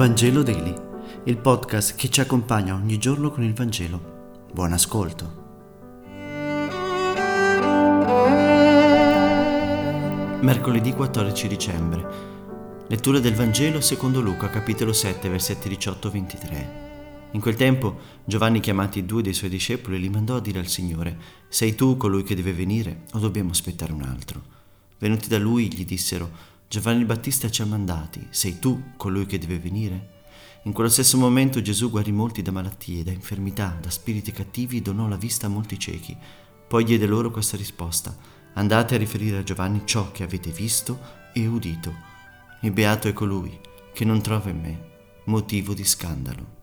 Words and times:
Vangelo 0.00 0.42
Daily, 0.42 0.74
il 1.24 1.36
podcast 1.36 1.94
che 1.94 2.08
ci 2.08 2.22
accompagna 2.22 2.72
ogni 2.74 2.96
giorno 2.96 3.30
con 3.30 3.44
il 3.44 3.52
Vangelo. 3.52 4.46
Buon 4.50 4.72
ascolto. 4.72 5.38
Mercoledì 10.40 10.94
14 10.94 11.48
dicembre. 11.48 12.06
Lettura 12.88 13.18
del 13.18 13.34
Vangelo 13.34 13.82
secondo 13.82 14.22
Luca, 14.22 14.48
capitolo 14.48 14.94
7, 14.94 15.28
versetti 15.28 15.68
18-23. 15.68 16.66
In 17.32 17.40
quel 17.42 17.56
tempo 17.56 17.98
Giovanni 18.24 18.60
chiamati 18.60 19.04
due 19.04 19.20
dei 19.20 19.34
suoi 19.34 19.50
discepoli 19.50 20.00
li 20.00 20.08
mandò 20.08 20.36
a 20.36 20.40
dire 20.40 20.60
al 20.60 20.68
Signore, 20.68 21.18
sei 21.48 21.74
tu 21.74 21.98
colui 21.98 22.22
che 22.22 22.34
deve 22.34 22.54
venire 22.54 23.02
o 23.12 23.18
dobbiamo 23.18 23.50
aspettare 23.50 23.92
un 23.92 24.00
altro? 24.00 24.42
Venuti 24.98 25.28
da 25.28 25.38
lui 25.38 25.70
gli 25.70 25.84
dissero, 25.84 26.30
Giovanni 26.70 27.04
Battista 27.04 27.50
ci 27.50 27.62
ha 27.62 27.66
mandati, 27.66 28.28
sei 28.30 28.60
tu 28.60 28.92
colui 28.96 29.26
che 29.26 29.38
deve 29.38 29.58
venire? 29.58 30.20
In 30.62 30.72
quello 30.72 30.88
stesso 30.88 31.18
momento 31.18 31.60
Gesù 31.60 31.90
guarì 31.90 32.12
molti 32.12 32.42
da 32.42 32.52
malattie, 32.52 33.02
da 33.02 33.10
infermità, 33.10 33.76
da 33.82 33.90
spiriti 33.90 34.30
cattivi 34.30 34.76
e 34.76 34.80
donò 34.80 35.08
la 35.08 35.16
vista 35.16 35.46
a 35.46 35.50
molti 35.50 35.80
ciechi. 35.80 36.16
Poi 36.68 36.84
diede 36.84 37.06
loro 37.06 37.32
questa 37.32 37.56
risposta, 37.56 38.16
andate 38.52 38.94
a 38.94 38.98
riferire 38.98 39.38
a 39.38 39.42
Giovanni 39.42 39.82
ciò 39.84 40.12
che 40.12 40.22
avete 40.22 40.52
visto 40.52 41.00
e 41.32 41.44
udito. 41.48 41.92
E 42.60 42.70
beato 42.70 43.08
è 43.08 43.12
colui 43.12 43.58
che 43.92 44.04
non 44.04 44.22
trova 44.22 44.50
in 44.50 44.60
me 44.60 44.88
motivo 45.24 45.74
di 45.74 45.84
scandalo. 45.84 46.59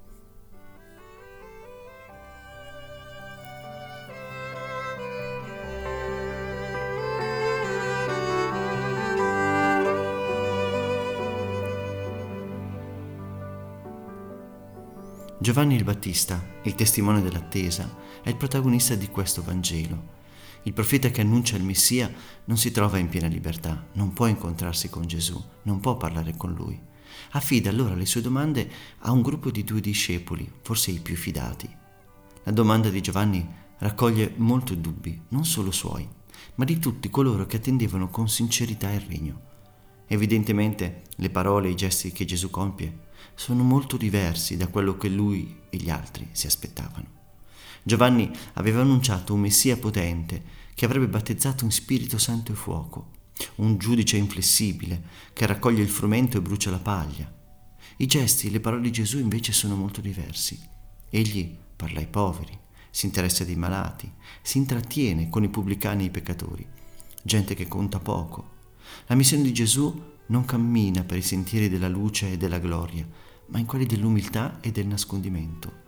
Giovanni 15.40 15.76
il 15.76 15.84
Battista, 15.84 16.44
il 16.64 16.74
testimone 16.74 17.22
dell'attesa, 17.22 17.96
è 18.24 18.30
il 18.30 18.36
protagonista 18.36 18.96
di 18.96 19.08
questo 19.10 19.44
Vangelo. 19.44 20.16
Il 20.64 20.74
profeta 20.74 21.12
che 21.12 21.22
annuncia 21.22 21.56
il 21.56 21.64
Messia 21.64 22.12
non 22.46 22.58
si 22.58 22.72
trova 22.72 22.98
in 22.98 23.08
piena 23.08 23.28
libertà, 23.28 23.86
non 23.94 24.14
può 24.14 24.26
incontrarsi 24.26 24.90
con 24.90 25.06
Gesù, 25.06 25.40
non 25.62 25.80
può 25.80 25.96
parlare 25.96 26.36
con 26.36 26.54
lui. 26.54 26.82
Affida 27.32 27.70
allora 27.70 27.94
le 27.94 28.08
sue 28.08 28.22
domande 28.22 28.68
a 29.02 29.12
un 29.12 29.22
gruppo 29.22 29.52
di 29.52 29.64
due 29.64 29.80
discepoli, 29.80 30.52
forse 30.64 30.90
i 30.90 31.00
più 31.00 31.16
fidati. 31.16 31.70
La 32.44 32.52
domanda 32.52 32.90
di 32.90 33.00
Giovanni 33.00 33.48
raccoglie 33.78 34.34
molti 34.38 34.82
dubbi, 34.82 35.22
non 35.30 35.46
solo 35.46 35.70
suoi, 35.70 36.08
ma 36.56 36.66
di 36.66 36.80
tutti 36.80 37.12
coloro 37.12 37.46
che 37.46 37.58
attendevano 37.58 38.10
con 38.10 38.28
sincerità 38.28 38.92
il 38.92 39.02
regno. 39.02 39.42
Evidentemente 40.08 41.04
le 41.18 41.30
parole 41.30 41.68
e 41.68 41.72
i 41.72 41.76
gesti 41.76 42.12
che 42.12 42.26
Gesù 42.26 42.50
compie 42.50 43.06
sono 43.36 43.64
molto 43.64 43.98
diversi 43.98 44.58
da 44.58 44.68
quello 44.68 44.98
che 44.98 45.10
lui 45.10 45.64
e 45.70 45.78
gli 45.78 45.90
altri 45.90 46.30
si 46.32 46.48
aspettavano. 46.48 47.16
Giovanni 47.84 48.32
aveva 48.54 48.82
annunciato 48.82 49.34
un 49.34 49.42
Messia 49.42 49.78
potente 49.78 50.56
che 50.74 50.86
avrebbe 50.86 51.08
battezzato 51.08 51.64
in 51.64 51.72
Spirito 51.72 52.18
Santo 52.18 52.52
e 52.52 52.56
fuoco, 52.56 53.12
un 53.56 53.78
giudice 53.78 54.18
inflessibile 54.18 55.02
che 55.34 55.46
raccoglie 55.46 55.82
il 55.82 55.90
frumento 55.90 56.38
e 56.38 56.42
brucia 56.42 56.72
la 56.72 56.80
paglia. 56.80 57.34
I 57.98 58.06
gesti 58.06 58.48
e 58.48 58.52
le 58.52 58.60
parole 58.60 58.84
di 58.84 58.92
Gesù 58.92 59.20
invece 59.20 59.54
sono 59.54 59.76
molto 59.76 60.02
diversi. 60.02 60.60
Egli 61.10 61.56
parla 61.76 62.00
ai 62.00 62.08
poveri, 62.08 62.58
si 62.90 63.06
interessa 63.06 63.44
dei 63.44 63.56
malati, 63.56 64.12
si 64.42 64.58
intrattiene 64.58 65.30
con 65.30 65.44
i 65.44 65.50
pubblicani 65.50 66.04
e 66.04 66.08
i 66.08 66.12
peccatori, 66.12 66.68
gente 67.24 67.54
che 67.56 67.68
conta 67.68 68.00
poco, 68.00 68.56
la 69.08 69.16
missione 69.16 69.44
di 69.44 69.54
Gesù 69.54 70.04
non 70.28 70.46
cammina 70.46 71.04
per 71.04 71.18
i 71.18 71.22
sentieri 71.22 71.70
della 71.70 71.88
luce 71.88 72.32
e 72.32 72.38
della 72.38 72.60
gloria, 72.60 73.08
ma 73.48 73.60
in 73.60 73.66
quelli 73.66 73.86
dell'umiltà 73.86 74.60
e 74.62 74.72
del 74.72 74.88
nascondimento. 74.88 75.86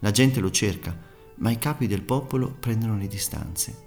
La 0.00 0.10
gente 0.10 0.40
lo 0.40 0.50
cerca, 0.50 0.96
ma 1.36 1.50
i 1.50 1.58
capi 1.58 1.86
del 1.86 2.02
popolo 2.02 2.54
prendono 2.58 2.96
le 2.96 3.06
distanze. 3.06 3.86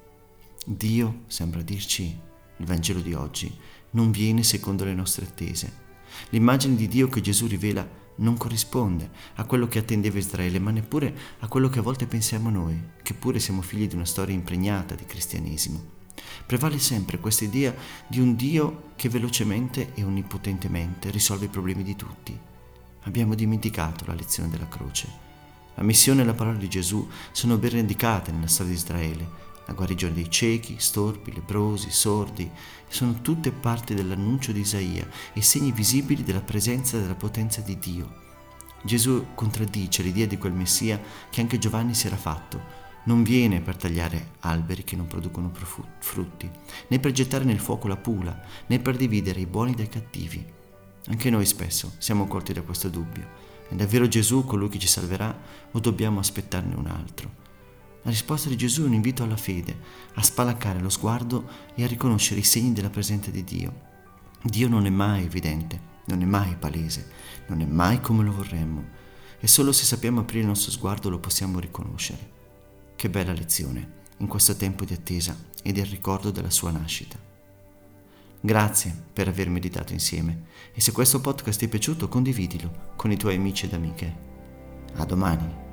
Dio, 0.66 1.24
sembra 1.28 1.62
dirci 1.62 2.04
il 2.58 2.66
Vangelo 2.66 3.00
di 3.00 3.14
oggi, 3.14 3.54
non 3.92 4.12
viene 4.12 4.44
secondo 4.44 4.84
le 4.84 4.94
nostre 4.94 5.26
attese. 5.26 5.90
L'immagine 6.30 6.76
di 6.76 6.88
Dio 6.88 7.08
che 7.10 7.22
Gesù 7.22 7.48
rivela 7.48 7.88
non 8.18 8.38
corrisponde 8.38 9.10
a 9.36 9.46
quello 9.46 9.68
che 9.68 9.80
attendeva 9.80 10.18
Israele, 10.18 10.60
ma 10.60 10.72
neppure 10.72 11.16
a 11.40 11.48
quello 11.48 11.70
che 11.70 11.80
a 11.80 11.84
volte 11.84 12.06
pensiamo 12.06 12.50
noi, 12.50 12.80
che 13.02 13.14
pure 13.14 13.40
siamo 13.40 13.62
figli 13.62 13.88
di 13.88 13.96
una 13.96 14.06
storia 14.06 14.36
impregnata 14.36 14.96
di 14.96 15.06
cristianesimo. 15.06 16.00
Prevale 16.46 16.80
sempre 16.80 17.20
questa 17.20 17.44
idea 17.44 17.74
di 18.08 18.20
un 18.20 18.36
Dio 18.36 18.90
che 18.96 19.10
velocemente 19.10 19.94
e 19.94 20.04
onnipotentemente 20.04 21.10
risolve 21.10 21.46
i 21.46 21.50
problemi 21.50 21.84
di 21.84 21.96
tutti. 21.96 22.38
Abbiamo 23.04 23.36
dimenticato 23.36 24.06
la 24.06 24.14
lezione 24.14 24.50
della 24.50 24.68
croce. 24.68 25.30
La 25.76 25.84
missione 25.84 26.22
e 26.22 26.26
la 26.26 26.34
parola 26.34 26.58
di 26.58 26.70
Gesù 26.70 27.08
sono 27.32 27.58
ben 27.58 27.78
indicate 27.78 28.32
nella 28.32 28.48
storia 28.48 28.74
di 28.74 28.78
Israele. 28.78 29.30
La 29.66 29.74
guarigione 29.74 30.14
dei 30.14 30.30
ciechi, 30.30 30.76
storpi, 30.78 31.34
leprosi, 31.34 31.90
sordi, 31.90 32.50
sono 32.88 33.22
tutte 33.22 33.52
parti 33.52 33.94
dell'annuncio 33.94 34.52
di 34.52 34.60
Isaia 34.60 35.08
e 35.34 35.42
segni 35.42 35.72
visibili 35.72 36.24
della 36.24 36.42
presenza 36.42 36.98
e 36.98 37.02
della 37.02 37.16
potenza 37.16 37.62
di 37.62 37.80
Dio. 37.80 38.20
Gesù 38.84 39.28
contraddice 39.36 40.04
l'idea 40.04 40.26
di 40.26 40.38
quel 40.38 40.54
Messia 40.54 41.00
che 41.30 41.40
anche 41.40 41.60
Giovanni 41.60 41.94
si 41.94 42.08
era 42.08 42.18
fatto, 42.18 42.81
non 43.06 43.24
viene 43.24 43.62
per 43.62 43.76
tagliare 43.76 44.34
alberi 44.42 44.84
che 44.84 44.96
non 44.96 45.08
producono 45.08 45.52
frutti, 46.00 46.50
né 46.88 47.00
per 47.00 47.12
gettare 47.12 47.44
nel 47.44 47.60
fuoco 47.60 47.88
la 47.88 47.98
pula, 47.98 48.40
né 48.68 48.80
per 48.80 48.96
dividere 48.96 49.40
i 49.40 49.46
buoni 49.46 49.74
dai 49.74 49.90
cattivi. 49.90 50.46
Anche 51.08 51.30
noi 51.30 51.46
spesso 51.46 51.94
siamo 51.98 52.28
colti 52.28 52.54
da 52.54 52.62
questo 52.62 52.90
dubbio. 52.90 53.50
È 53.68 53.74
davvero 53.74 54.08
Gesù 54.08 54.46
colui 54.46 54.70
che 54.70 54.80
ci 54.80 54.88
salverà 54.88 55.36
o 55.72 55.80
dobbiamo 55.80 56.20
aspettarne 56.20 56.76
un 56.76 56.88
altro? 56.88 57.40
La 58.04 58.10
risposta 58.10 58.50
di 58.50 58.58
Gesù 58.58 58.84
è 58.84 58.88
un 58.88 58.94
invito 58.94 59.24
alla 59.24 59.38
fede, 59.38 59.78
a 60.16 60.24
spalancare 60.24 60.80
lo 60.80 60.90
sguardo 60.90 61.48
e 61.76 61.84
a 61.84 61.88
riconoscere 61.88 62.40
i 62.40 62.44
segni 62.44 62.74
della 62.74 62.90
presenza 62.90 63.32
di 63.32 63.44
Dio. 63.44 63.90
Dio 64.44 64.68
non 64.68 64.86
è 64.86 64.90
mai 64.90 65.24
evidente, 65.24 65.80
non 66.06 66.22
è 66.22 66.26
mai 66.26 66.56
palese, 66.58 67.10
non 67.48 67.62
è 67.62 67.66
mai 67.66 68.02
come 68.02 68.24
lo 68.24 68.32
vorremmo 68.32 69.00
e 69.40 69.48
solo 69.48 69.72
se 69.72 69.86
sappiamo 69.86 70.20
aprire 70.20 70.42
il 70.42 70.48
nostro 70.48 70.72
sguardo 70.72 71.10
lo 71.10 71.20
possiamo 71.20 71.60
riconoscere. 71.60 72.41
Che 73.02 73.10
bella 73.10 73.34
lezione 73.34 73.94
in 74.18 74.28
questo 74.28 74.56
tempo 74.56 74.86
di 74.86 74.94
attesa 74.94 75.36
e 75.64 75.72
del 75.72 75.88
ricordo 75.88 76.30
della 76.30 76.52
sua 76.52 76.70
nascita. 76.70 77.18
Grazie 78.40 78.96
per 79.12 79.28
aver 79.28 79.50
meditato 79.50 79.92
insieme 79.92 80.44
e 80.72 80.82
se 80.82 80.92
questo 80.92 81.20
podcast 81.20 81.58
ti 81.58 81.66
è 81.66 81.68
piaciuto 81.68 82.08
condividilo 82.08 82.94
con 82.96 83.12
i 83.12 83.18
tuoi 83.18 83.38
amici 83.38 83.66
ed 83.66 83.74
amiche. 83.74 84.16
A 84.98 85.06
domani. 85.06 85.71